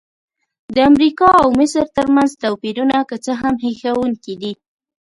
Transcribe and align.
د 0.75 0.77
امریکا 0.89 1.29
او 1.41 1.47
مصر 1.59 1.85
ترمنځ 1.97 2.31
توپیرونه 2.43 2.97
که 3.09 3.15
څه 3.25 3.31
هم 3.41 3.55
هیښوونکي 3.65 4.33
دي. 4.41 4.53